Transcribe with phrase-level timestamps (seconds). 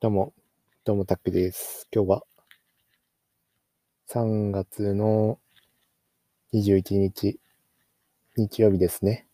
[0.00, 0.32] どうも、
[0.84, 1.88] どうもたくです。
[1.92, 2.22] 今日は
[4.08, 5.40] 3月の
[6.54, 7.40] 21日、
[8.36, 9.26] 日曜日ですね。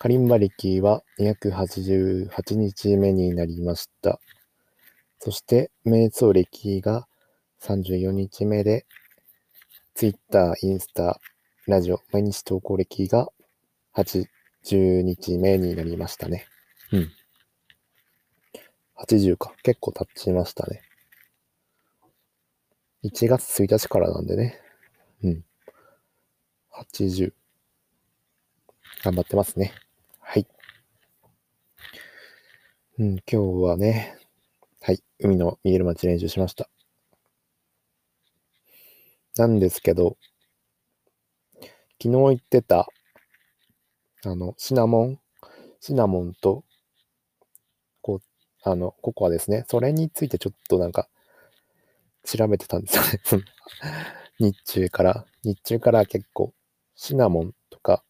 [0.00, 4.18] カリンバ歴は288日目になりました。
[5.20, 7.06] そして、瞑想歴が
[7.60, 8.84] 34日目で、
[9.94, 11.20] Twitter、インスタ、
[11.68, 13.28] ラジオ、毎日投稿歴が
[13.94, 14.26] 80
[15.02, 16.46] 日目になりましたね。
[16.90, 17.15] うん。
[18.96, 19.54] 80か。
[19.62, 20.82] 結構経ちましたね。
[23.04, 24.60] 1月1日からなんでね。
[25.22, 25.44] うん。
[26.72, 27.32] 80。
[29.04, 29.72] 頑張ってますね。
[30.20, 30.46] はい。
[32.98, 34.16] うん、今日はね、
[34.80, 36.68] はい、海の見える街練習しました。
[39.36, 40.16] なんですけど、
[42.02, 42.88] 昨日言ってた、
[44.24, 45.20] あの、シナモン、
[45.80, 46.64] シナモンと、
[48.66, 49.64] あの、ココアですね。
[49.68, 51.08] それについてちょっとなんか、
[52.24, 52.96] 調べてたんです
[53.34, 53.44] よね。
[54.38, 56.52] 日中から、日中から結構、
[56.94, 58.04] シナモンとか、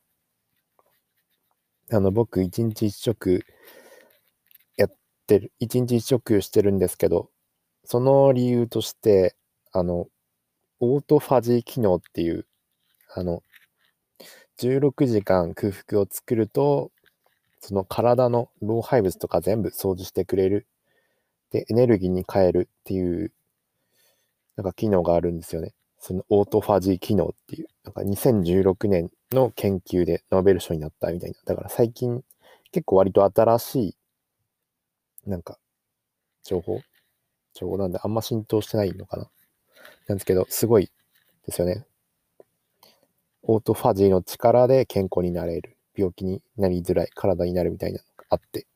[1.91, 3.45] あの、僕、一日一食
[4.77, 4.91] やっ
[5.27, 7.31] てる、一日一食してるんですけど、
[7.85, 9.37] その理由として、
[9.73, 10.09] あの、
[10.81, 12.47] オートファジー機能っていう、
[13.15, 13.43] あの、
[14.59, 16.93] 16時間空腹を作ると、
[17.61, 20.67] その体の老廃物とか全部掃除してくれる。
[21.51, 23.33] で、エネルギーに変えるっていう、
[24.57, 25.75] なんか機能があるんですよね。
[25.99, 31.37] そのオートファジー機能っていう、なんか2016年の研究でノーベル賞になったみたいな。
[31.45, 32.23] だから最近
[32.73, 33.97] 結構割と新し
[35.25, 35.59] い、なんか、
[36.45, 36.81] 情報？
[37.55, 39.31] 情報なんであんま浸透してないのかな。
[40.09, 40.91] なんですけど、すごい
[41.47, 41.87] ですよね。
[43.43, 45.76] オートファジーの力で健康になれる。
[45.97, 48.67] 病気になりづらい体になるみたいなのがあって。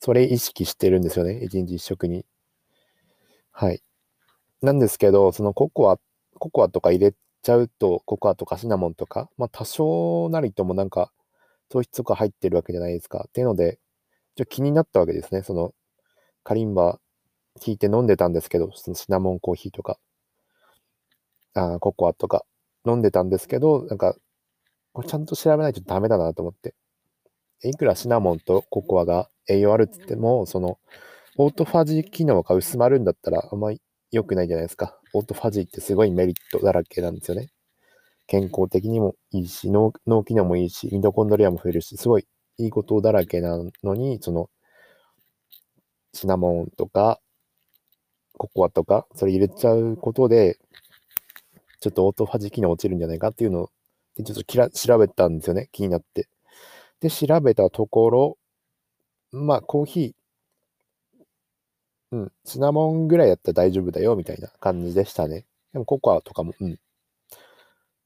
[0.00, 1.40] それ意識してるんですよね。
[1.42, 2.24] 一日一食に。
[3.52, 3.82] はい。
[4.62, 5.98] なんですけど、そのココア、
[6.38, 11.12] ココアとか入れちゃうと、ココアとかシナモンとか、まあ多少なりともなんか
[11.68, 13.26] 糖質とか入ってるわけじゃないですか。
[13.28, 13.78] っていうので、
[14.36, 15.42] ちょ気になったわけですね。
[15.42, 15.74] その
[16.44, 17.00] カリンバ
[17.60, 19.98] 聞いて飲んでたんですけど、そのシナモンコーヒーとか、
[21.54, 22.44] あココアとか
[22.86, 24.16] 飲んでたんですけど、なんか、
[24.94, 26.74] これちゃんと調べないとダメだなと思って。
[27.64, 30.78] いくらシナモンとココアが栄養あるって言っても、その、
[31.36, 34.96] オートファジー機能が薄まるんだったらあんまり良くないじゃないですか。
[35.12, 37.48] オートファジーってすごいメリットだらけなんですよね。
[38.28, 42.26] 健康的にもいいし、脳脳機能もいいし、ミトコンドリアも増えるし、すごい
[42.58, 44.48] いいことだらけなのに、その、
[46.12, 47.20] シナモンとか、
[48.38, 50.58] ココアとか、それ入れちゃうことで、
[51.80, 53.70] ちょっとオートファジー機能落ちるんじゃないかっていうのを、
[54.16, 56.28] でちょっときら調べたんですよね、気になって。
[57.00, 58.38] で、調べたところ、
[59.32, 65.46] まあ、コーヒー、うん、シナモンぐらいだったら大丈夫だよ、みたいな感じでしたね。
[65.72, 66.78] でも、ココアとかも、うん。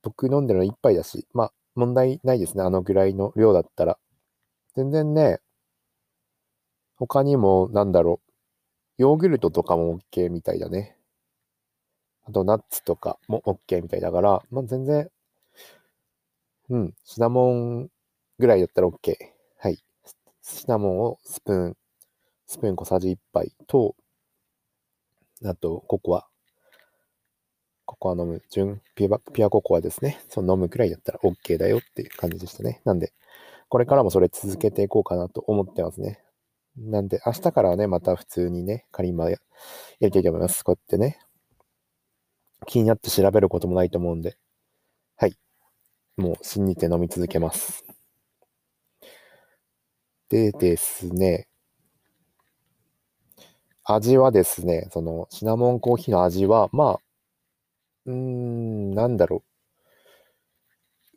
[0.02, 3.98] 僕飲んでるの一杯だし、まあ、問題ないですね、あのぐらいの量だったら。
[4.74, 5.41] 全然ね、
[6.97, 8.20] 他にも、なんだろ
[8.98, 10.97] う、ヨーグルトとかも OK みたいだね。
[12.24, 15.10] あと、ナッツとかも OK みたいだから、まあ、全然、
[16.70, 17.88] うん、シナモン
[18.38, 19.14] ぐらいだったら OK。
[19.58, 19.78] はい。
[20.42, 21.76] シナモンをスプーン、
[22.46, 23.96] スプーン小さじ1杯と、
[25.44, 26.26] あと、ココア。
[27.86, 30.20] ココア飲む、純、ピュア、ピュアココアですね。
[30.28, 32.82] その飲むくらいだったら OK だよっていう感じでしたね。
[32.84, 33.12] なんで、
[33.68, 36.20] これからもそれ続けていこうかなと思ってますね。
[36.76, 39.38] なんで、明日からはね、また普通にね、カリンバや
[40.00, 40.62] やりたいと思います。
[40.64, 41.18] こうやってね、
[42.66, 44.36] 気になって調べることもないと思うんで、
[45.16, 45.36] はい。
[46.18, 47.82] もう信じて飲み続けます。
[50.30, 51.48] でですね、
[53.82, 57.00] 味はですね、そのシナモンコーヒーの味は、まあ、
[58.06, 59.44] うーん、なんだろ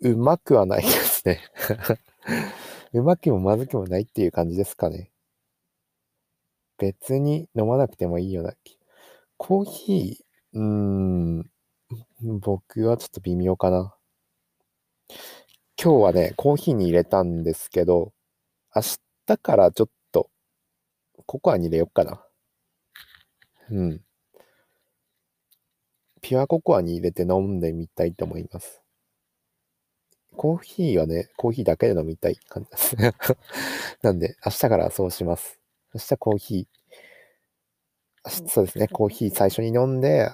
[0.01, 0.09] う。
[0.11, 1.39] うまくはないですね。
[2.93, 5.11] うまくもまずくもないっていう感じですかね。
[6.77, 8.53] 別に飲まなくてもいいような。
[9.37, 11.51] コーヒー、うーん、
[12.41, 13.95] 僕はちょっと微妙かな。
[15.81, 18.13] 今日はね、コーヒーに入れたんですけど、
[18.75, 18.83] 明
[19.27, 20.29] 日からちょっと、
[21.25, 22.23] ココアに入れよっかな。
[23.71, 24.01] うん。
[26.21, 28.81] ピュアココアに入れて飲んでみたいと思います。
[30.33, 32.95] コーヒーはね、コーヒーだけで飲みたい感じです。
[34.01, 35.59] なんで、明日からそうします。
[35.93, 36.67] 明日コーヒー、
[38.23, 40.29] 明日そうですね、コーヒー最初に飲んで、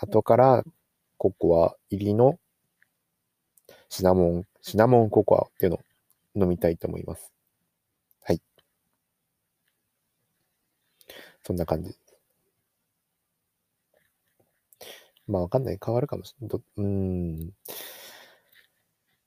[0.00, 0.64] 後から
[1.18, 2.38] ココア入りの
[3.88, 5.80] シナモン、シナモンココアっていうのを
[6.34, 7.32] 飲みたいと思います。
[8.22, 8.40] はい。
[11.44, 11.96] そんな感じ。
[15.26, 15.78] まあわかんない。
[15.84, 16.60] 変わるかもしれない。
[16.76, 17.50] うん。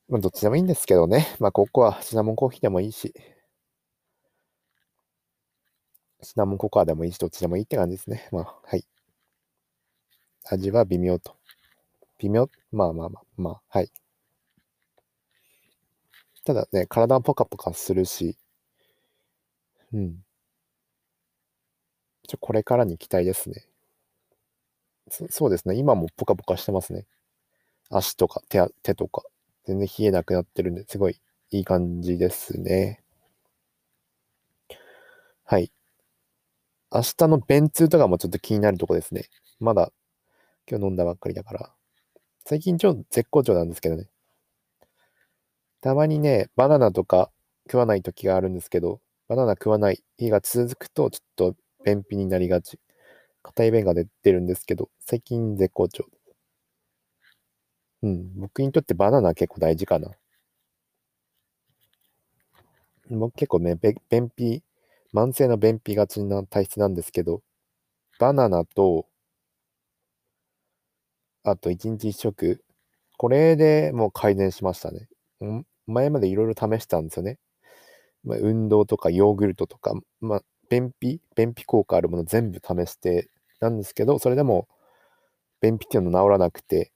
[0.09, 1.27] まあどっちでもいいんですけどね。
[1.39, 3.13] まあここはシナモンコーヒーでもいいし、
[6.21, 8.29] シナモンココアでもいいし、どっちでもいいって感じですね。
[8.31, 8.85] まあ、はい。
[10.49, 11.35] 味は微妙と。
[12.19, 12.49] 微妙？
[12.71, 13.91] まあまあまあ、まあ、はい。
[16.45, 18.37] ただね、体はポカポカするし、
[19.93, 20.23] うん。
[22.27, 23.67] ちょ、これからに期待ですね。
[25.11, 25.75] そそうですね。
[25.75, 27.05] 今もポカポカしてますね。
[27.91, 29.23] 足とか手手とか、
[29.65, 31.21] 全然冷えなくなってるんで、すごい
[31.51, 33.03] いい感じですね。
[35.45, 35.71] はい。
[36.93, 39.25] 明日の便通とかもちょっと気になるとこですね。
[39.59, 39.91] まだ
[40.69, 41.73] 今日飲んだばっかりだから。
[42.45, 44.09] 最近超絶好調なんですけどね。
[45.81, 47.31] たまにね、バナナとか
[47.67, 51.19] 食わない時があるんですけど、バナナ食わない日が続くとちょ
[51.51, 52.79] っと便秘になりがち。
[53.43, 56.05] 硬い便が出てるんですけど、最近絶好調。
[58.03, 60.11] うん、僕にとってバナナ結構大事かな。
[63.09, 63.75] 僕結構ね、
[64.09, 64.63] 便秘、
[65.13, 67.41] 慢性の便秘がちな体質なんですけど、
[68.19, 69.07] バナナと、
[71.43, 72.63] あと一日一食、
[73.17, 75.07] これでもう改善しましたね。
[75.87, 77.37] 前までいろいろ試したんですよね。
[78.23, 81.19] まあ、運動とかヨーグルトとか、まあ、便秘？
[81.35, 83.29] 便秘効果あるもの全部試して
[83.59, 84.67] なんですけど、それでも
[85.61, 86.91] 便秘っていうの治らなくて、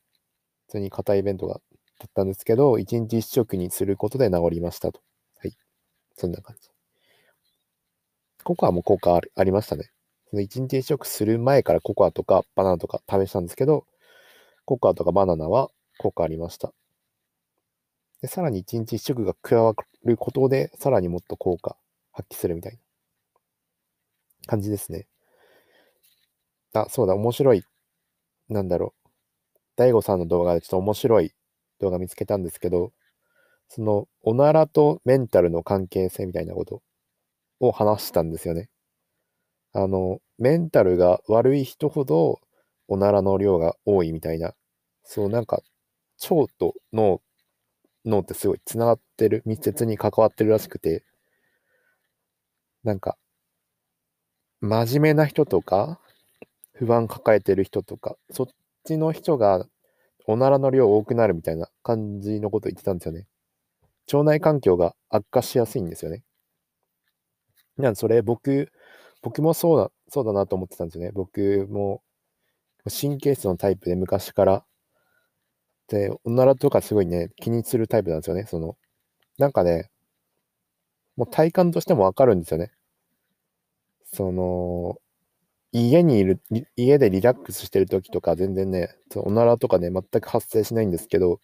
[0.67, 1.55] 普通に硬い弁当が
[1.99, 5.01] だったんですけど、一日一食にすることで治りましたと。
[5.37, 5.57] はい。
[6.15, 6.69] そんな感じ。
[8.43, 9.89] ココアも効果ありましたね。
[10.29, 13.85] その一日一食する前からココアとかバナナとか試したんですけど、
[14.65, 16.73] ココアとかバナナは効果ありました。
[18.25, 21.77] で、さらに一日一食が加わることで、さらにもっと効果
[22.11, 22.79] 発揮するみたいな
[24.47, 25.07] 感じですね。
[26.73, 27.63] あ、そうだ、面白い。
[28.49, 29.09] なんだろう。
[29.77, 31.33] 大悟さんの動画でちょっと面白い
[31.79, 32.93] 動画見つけたんですけど、
[33.69, 36.83] その、おならとメンタルの関係性みたいなこと
[37.59, 38.69] を話したんですよね。
[39.73, 42.39] あの、メンタルが悪い人ほど、
[42.87, 44.53] おならの量が多いみたいな、
[45.03, 45.57] そう、なんか、
[46.29, 47.21] 腸と脳
[48.05, 51.03] 脳ってすごい繋がってる、密接に関わってるらしくて、
[52.83, 53.17] なんか、
[54.61, 55.99] 真面目な人とか、
[56.73, 58.47] 不安抱えてる人とか、そっ
[58.83, 59.65] ちの人が
[60.27, 63.27] おならの量多くなるみたいな感じのこと言ってたんですよね。
[64.11, 66.23] 腸内環境が悪化しやすいんですよね。
[67.77, 68.71] なんそれ僕、
[69.21, 71.11] 僕もそうだ、そうだなと思ってたんですよね。
[71.13, 72.01] 僕も
[72.89, 74.65] 神経質のタイプで昔から
[75.87, 78.45] で、おならとかすごいね、気にするタイプなんですよね。
[78.47, 78.77] その、
[79.39, 79.91] なんかね、
[81.17, 82.71] もう体感としてもわかるんですよね。
[84.13, 84.97] その、
[85.73, 86.41] 家にいる、
[86.77, 91.41] 家でリラックスしてる時とか全然ね、おならとかね、全く発生しないんですけど、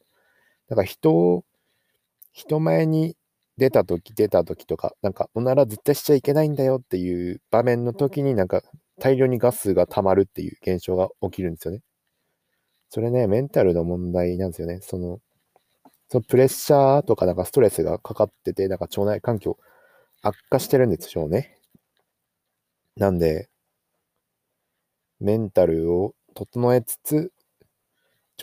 [0.69, 1.45] なんか人を、
[2.33, 3.17] 人前に
[3.57, 8.61] 出た時、出た時とか、なんかおなら絶対しちゃいけないんだよっていう場面の時になんか
[8.99, 11.81] 大量にガスが溜まるっていう現象が起きるんですよね。
[12.93, 14.79] それね、メンタルの問題なんですよね。
[14.81, 15.21] その、
[16.09, 19.57] そのプレッシャーとかなんかストレスがかかってて、なんか腸内環境
[20.23, 21.57] 悪化してるんでしょうね。
[22.97, 23.49] なんで、
[25.21, 27.31] メンタルを整えつつ、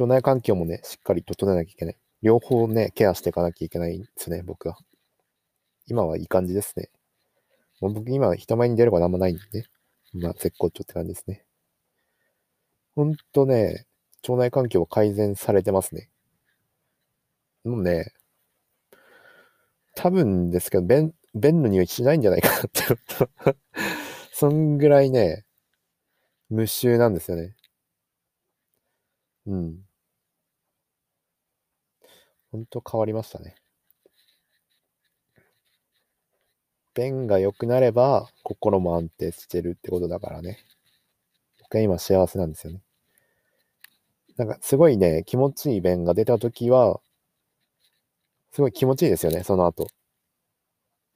[0.01, 1.97] 腸内環境もね、しっかり整えなきゃいけない。
[2.23, 4.79] 両方ね、ケアしていかなきゃいけないんですね、僕は。
[5.89, 6.89] 今はいい感じですね。
[7.81, 9.67] もう僕今人前に出ることあんまないんでね、
[10.15, 11.45] まあ絶好調って感じですね。
[12.95, 13.88] ほんとね、
[14.23, 16.11] 腸内環境は改善されてますね。
[17.65, 18.13] もうね、
[19.95, 22.83] 多分ですけど、便、便の匂いしないんじゃないかなって
[24.33, 25.45] そんぐらいね、
[26.51, 27.55] 無臭なんですよね。
[29.47, 29.85] うん。
[32.51, 33.57] ほんと変わりましたね。
[36.95, 40.59] 便が良くなれば、心も安定してるってことだからね。
[41.63, 42.83] 僕は今幸せなんですよね。
[44.39, 47.03] なんかすごいね、気持ちいい便が出たときは、
[48.53, 49.89] すごい気持ちいいですよね、その後。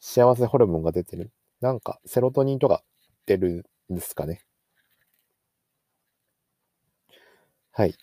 [0.00, 1.32] 幸せホルモンが出てる。
[1.62, 2.82] なんか、セロトニンとか
[3.24, 4.44] 出るんですかね。
[7.72, 7.96] はい。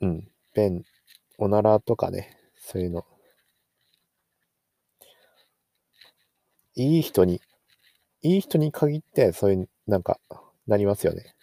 [0.00, 0.28] うん。
[0.54, 0.84] 便、
[1.38, 3.04] おならとかね、そういうの。
[6.76, 7.40] いい人に、
[8.22, 10.20] いい人に限って、そういう、なんか、
[10.66, 11.35] なりますよね。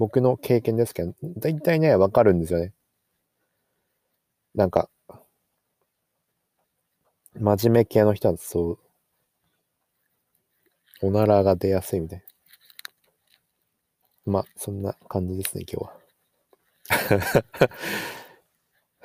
[0.00, 2.72] 僕の経験ですけど、大体ね、わかるんですよね。
[4.54, 4.88] なんか、
[7.34, 8.78] 真面目系の人はそ
[11.02, 12.24] う、おならが出やすいみたい
[14.24, 14.32] な。
[14.32, 17.68] まあ、そんな感じですね、今日は。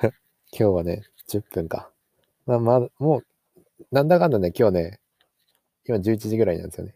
[0.00, 0.10] 今
[0.50, 1.92] 日はね、10分か。
[2.46, 3.26] まあ、まあ、もう、
[3.92, 5.00] なんだかんだね、今日ね、
[5.84, 6.94] 今11時ぐらいなんですよね。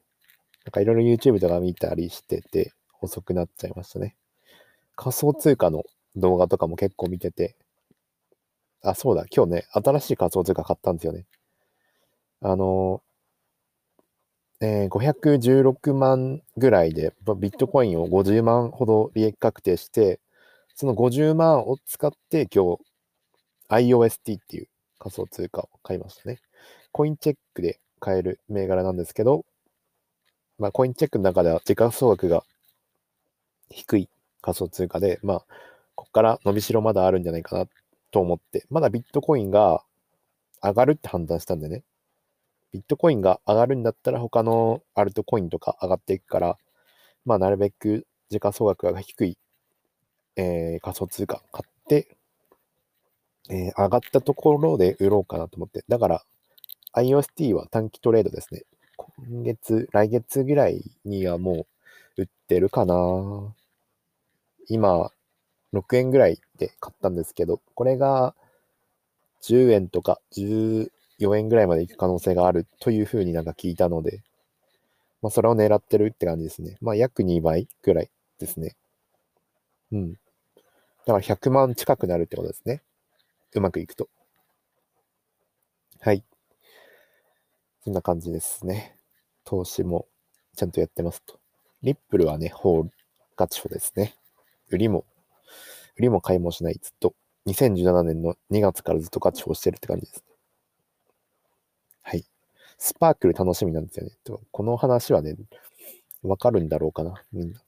[0.64, 4.16] なんかいろいろ YouTube とか見たりしてて、遅くなっちゃいましたね。
[4.96, 5.84] 仮想通貨の
[6.16, 7.56] 動画とかも結構見てて、
[8.82, 11.26] あ、そうだ、今日ね、新しい仮想通貨買ったんですよね。
[12.42, 13.02] あの、
[14.62, 20.20] えー、516万ぐらいで、ビットコインを50万ほど利益確定して、
[20.74, 22.80] その50万を使って今日、
[23.68, 26.38] IOST っていう仮想通貨を買いましたね。
[26.92, 29.44] コインチェックで買える銘柄なんですけど、
[30.58, 32.44] まあ、コインチェックの中では時価総額が
[33.70, 34.08] 低い
[34.42, 35.38] 仮想通貨で、まあ、
[35.94, 37.66] ここから伸びしろまだあるんじゃないかな
[38.10, 39.82] と思って、まだビットコインが
[40.62, 41.82] 上がるって判断したんでね、
[42.72, 46.56] ビットコインが上がるんだったら他のアルトコインとか上がっていくから、
[47.24, 49.38] まあ、なるべく時価総額が低い、
[50.36, 52.16] えー、仮想通貨買って、
[53.48, 55.84] えー、上がったところで売ろうかなと思って。
[55.88, 56.22] だから、
[56.94, 58.62] IOST は短期トレードですね。
[58.96, 61.66] 今月、来月ぐらいにはも
[62.16, 62.94] う売ってるかな。
[64.70, 65.10] 今、
[65.72, 68.34] 6円ぐらいで買ったんですけど、これが
[69.42, 70.90] 10円とか14
[71.36, 74.22] 円ぐらいまで行く可能性があるというふうになんか聞いたので、
[75.22, 76.76] まあそれを狙ってるって感じですね。
[76.80, 78.76] まあ約2倍ぐらいですね。
[79.92, 80.12] うん。
[80.14, 80.18] だ
[81.06, 82.82] から100万近くなるってことですね。
[83.54, 84.08] うまくいくと。
[86.00, 86.22] はい。
[87.82, 88.96] そんな感じですね。
[89.44, 90.06] 投資も
[90.56, 91.38] ちゃんとやってますと。
[91.82, 92.90] リップルはね、ホール、
[93.36, 94.14] ガチフォですね。
[94.70, 95.04] 売りも、
[95.96, 96.78] 売りも買いもしない。
[96.80, 97.14] ずっと、
[97.46, 100.24] 2017年の2月からずっとガチフォしてるって感じです。
[102.02, 102.24] はい。
[102.78, 104.12] スパークル楽しみなんですよね。
[104.50, 105.36] この話はね、
[106.22, 107.62] わかるんだろうかな、みんな。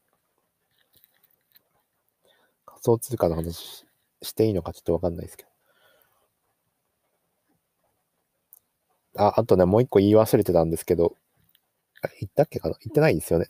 [2.67, 3.87] 仮想通貨の話
[4.23, 5.51] していいのかちょっとわかんないですけど。
[9.17, 11.17] あ、あとね、もう一個言い忘れてたんですけど、
[12.21, 12.77] 言ったっけかな？
[12.81, 13.47] 言ってないですよね。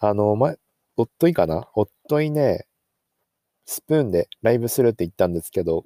[0.00, 0.58] あの、前、
[0.96, 1.68] おっといかな？
[1.74, 2.66] おっといね、
[3.70, 5.84] スプーンでライブするって言ったんですけど、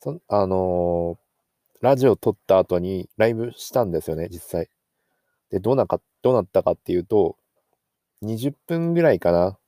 [0.00, 4.70] そあのー、ラジオ撮った後にライブしたんですよね、実際。
[5.50, 7.36] で、どうなか、どうなったかっていうと、
[8.22, 9.58] 20分ぐらいかな、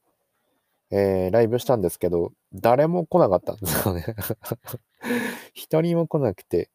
[0.93, 4.05] えー、ライブしたんですけど、誰も来なかったんですよね。
[5.53, 6.71] 一人も来なくて、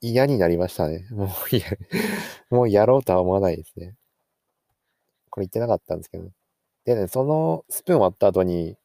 [0.00, 1.08] 嫌になりましたね。
[1.10, 1.66] もう、いや、
[2.50, 3.96] もうやろうとは思わないですね。
[5.28, 6.30] これ言ってなかったんですけど。
[6.84, 8.76] でね、そのスプーン終わった後に、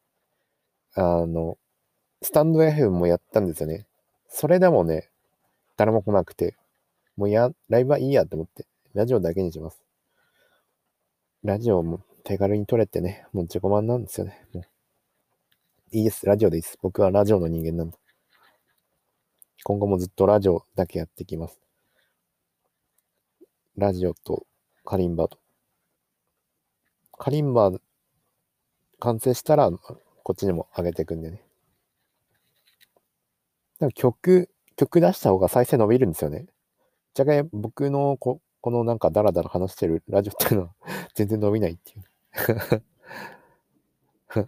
[1.00, 1.60] あの、
[2.24, 3.86] スタンド FM もやったんですよね。
[4.27, 5.12] それでもね、
[5.77, 6.58] 誰も来なくて、
[7.16, 9.80] もうや、ライブはいいやと思って、ラジオだけにします。
[11.44, 14.44] ラジオも手軽に撮れてね、もう自己満なんですよね。
[14.54, 14.63] もう
[15.92, 16.25] いいです。
[16.25, 16.80] ラジオでいいです。
[16.82, 17.98] 僕はラジオの人間なんで。
[19.63, 21.60] 今後もずっとラジオだけやっていきます。
[23.77, 24.48] ラジオと
[24.84, 25.38] カリンバと。
[27.20, 27.72] カリンバ
[29.00, 29.70] 完成したら、
[30.27, 31.41] こっちにも上げていくんでね。
[33.79, 36.48] でも曲、曲出した方が再生伸びるんですよね。
[37.13, 40.74] じゃが僕のここのなんかダラダラ話してるラジオっていうのは
[41.15, 41.96] 全然伸びないってい
[44.38, 44.48] う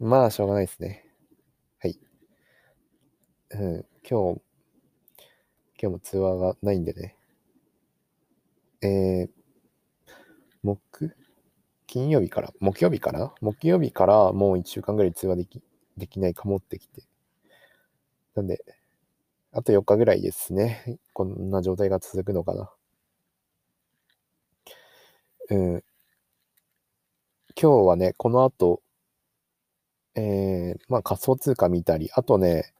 [0.00, 1.04] まあ、しょうがないですね。
[1.80, 2.00] はい
[3.50, 4.40] うん、今日、
[5.78, 7.18] 今日も通話がないんでね。
[8.80, 9.30] えー、
[10.64, 11.12] 木、
[11.86, 15.62] 金曜日から、木曜日から、木曜日からもう1週間ぐらい通話でき、
[15.96, 17.02] できないかもってきて。
[18.34, 18.64] なんで、
[19.52, 20.98] あと4日ぐらいですね。
[21.12, 22.70] こんな状態が続くのかな。
[25.50, 25.84] うん。
[27.58, 28.82] 今日はね、この後、
[30.14, 32.74] えー、まあ仮想通貨見たり、あとね、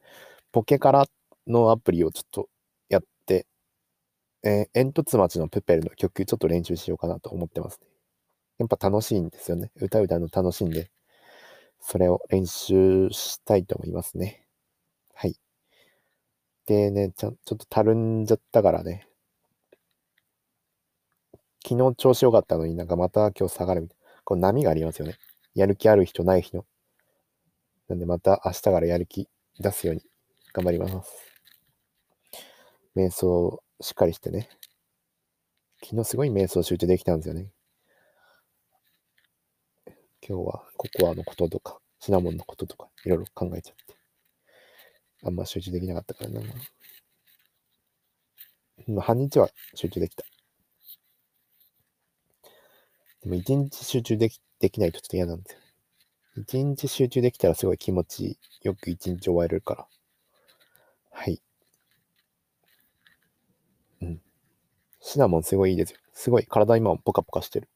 [0.51, 1.05] ポケカラ
[1.47, 2.49] のアプリをちょっと
[2.89, 3.47] やって、
[4.43, 7.96] えー、煙突町のプペルの曲ちょっと練習しようかなと思ってますね。
[8.57, 9.71] やっぱ楽しいんですよね。
[9.75, 10.89] 歌歌うの楽しいんで、
[11.79, 14.45] それを練習したいと思いますね。
[15.13, 15.35] はい。
[16.65, 19.07] でね、ちゃん、ちょっとたるんじゃったからね。
[21.67, 24.21] 昨日調子良かったのになんかまた今日下がるみたいな。
[24.23, 25.17] こう波がありますよね。
[25.53, 26.65] やる気ある人ない人。
[27.87, 29.27] なんでまた明日からやる気
[29.59, 30.01] 出すように
[30.53, 31.11] 頑張ります。
[32.95, 34.49] 瞑想しっかりしてね。
[35.83, 37.51] 昨日すごい瞑想集中できたんですよね。
[40.25, 43.95] 今日はココアのこととか、シナモンのこととか、いろいろ考えちゃって。
[45.23, 46.41] あんま集中できなかったからな。
[49.01, 50.23] 半日は集中できた。
[53.23, 55.59] でも一日集中できできないとちょっと嫌なんですよ。
[56.37, 59.87] 一日集中できたらすごい気持ちよく一日終われるから。
[61.11, 61.41] はい。
[64.01, 64.21] うん。
[65.01, 65.99] シナモンすごいいいですよ。
[66.13, 67.69] すごい体今もポカポカしてる。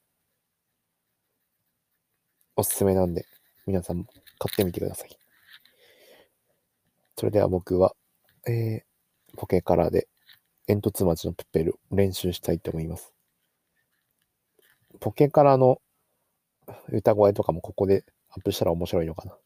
[2.56, 3.26] おすすめなんで、
[3.66, 5.18] 皆さんも買ってみてください。
[7.16, 7.94] それでは僕は、
[8.48, 10.08] えー、ポケカラーで
[10.68, 13.14] 煙突町のプペル練習したいと思います。
[15.00, 15.82] ポケカラの
[16.90, 19.38] 歌声とかもここでアップしたら面白いのかな。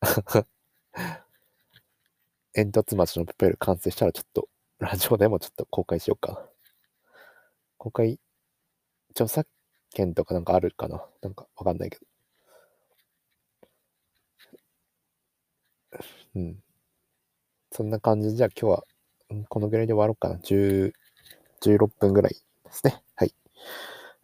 [2.54, 6.48] 煙突町のプペル完成したらちょっと、ラジオでもちょっと公開しようかな。
[7.78, 8.20] 公開、
[9.10, 9.48] 著作
[9.90, 12.11] 権とかなんかあるかななんかわかんないけど。
[16.34, 16.62] うん。
[17.70, 18.84] そんな感じで、じゃあ今日は、
[19.48, 20.36] このぐらいで終わろうかな。
[20.36, 20.92] 10、
[21.62, 22.34] 16分ぐらい
[22.64, 23.02] ですね。
[23.14, 23.34] はい。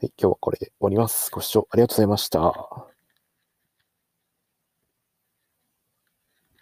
[0.01, 1.31] はい、今日はこれで終わります。
[1.33, 2.98] ご視聴ありがとうございました。